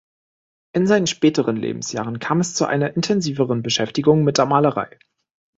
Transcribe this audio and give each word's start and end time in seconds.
In 0.73 0.87
seinen 0.87 1.05
späteren 1.05 1.55
Lebensjahren 1.57 2.17
kam 2.17 2.39
es 2.39 2.55
zu 2.55 2.65
einer 2.65 2.95
intensiveren 2.95 3.61
Beschäftigung 3.61 4.23
mit 4.23 4.39
der 4.39 4.47
Malerei. 4.47 4.97